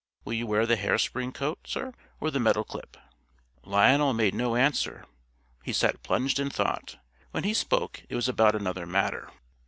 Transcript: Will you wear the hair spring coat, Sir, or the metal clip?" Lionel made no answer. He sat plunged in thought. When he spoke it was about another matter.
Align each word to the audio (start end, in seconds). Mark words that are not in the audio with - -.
Will 0.25 0.33
you 0.33 0.47
wear 0.47 0.65
the 0.65 0.77
hair 0.77 0.97
spring 0.97 1.31
coat, 1.31 1.59
Sir, 1.67 1.93
or 2.19 2.31
the 2.31 2.39
metal 2.39 2.63
clip?" 2.63 2.97
Lionel 3.63 4.13
made 4.15 4.33
no 4.33 4.55
answer. 4.55 5.05
He 5.63 5.73
sat 5.73 6.01
plunged 6.01 6.39
in 6.39 6.49
thought. 6.49 6.97
When 7.29 7.43
he 7.43 7.53
spoke 7.53 8.01
it 8.09 8.15
was 8.15 8.27
about 8.27 8.55
another 8.55 8.87
matter. 8.87 9.29